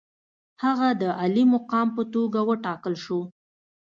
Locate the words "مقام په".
1.53-2.03